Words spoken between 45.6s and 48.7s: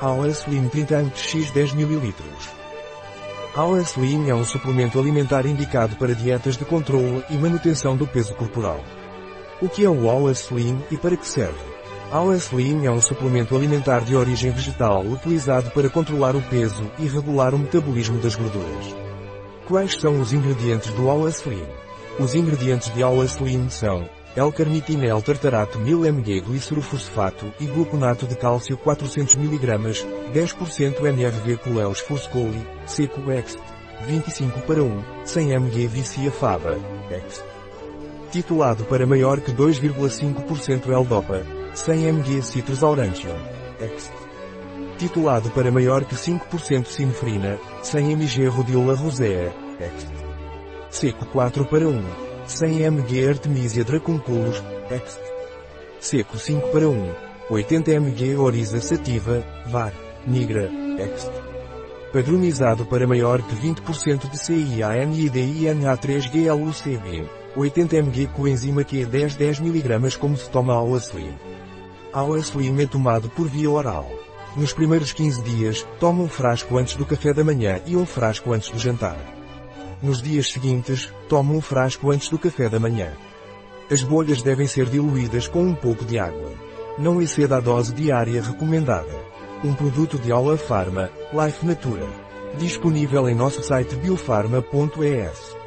maior que 5% sinefrina, 100 mg